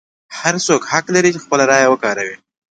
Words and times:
هر 0.39 0.55
څوک 0.65 0.81
حق 0.91 1.05
لري 1.15 1.31
خپله 1.43 1.63
رایه 1.71 1.87
وکاروي. 1.89 2.35